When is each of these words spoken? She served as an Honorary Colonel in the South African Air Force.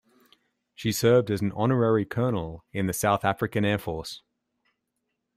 She 0.73 0.91
served 0.91 1.29
as 1.29 1.41
an 1.41 1.51
Honorary 1.51 2.05
Colonel 2.05 2.65
in 2.73 2.87
the 2.87 2.91
South 2.93 3.23
African 3.23 3.63
Air 3.63 3.77
Force. 3.77 4.23